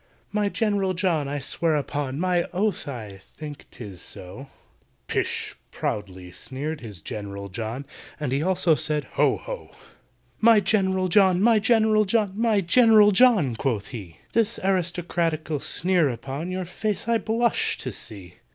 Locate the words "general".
0.49-0.95, 7.01-7.49, 10.59-11.07, 11.59-12.05, 12.61-13.11